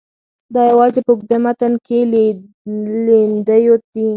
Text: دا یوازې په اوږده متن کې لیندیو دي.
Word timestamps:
دا 0.53 0.61
یوازې 0.71 0.99
په 1.05 1.11
اوږده 1.13 1.37
متن 1.45 1.73
کې 1.85 1.99
لیندیو 3.05 3.75
دي. 3.93 4.09